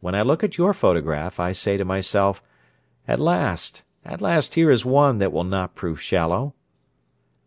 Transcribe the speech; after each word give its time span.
When 0.00 0.14
I 0.14 0.22
look 0.22 0.42
at 0.42 0.56
your 0.56 0.72
photograph, 0.72 1.38
I 1.38 1.52
say 1.52 1.76
to 1.76 1.84
myself, 1.84 2.42
"At 3.06 3.20
last, 3.20 3.82
at 4.06 4.22
last 4.22 4.54
here 4.54 4.70
is 4.70 4.86
one 4.86 5.18
that 5.18 5.34
will 5.34 5.44
not 5.44 5.74
prove 5.74 6.00
shallow." 6.00 6.54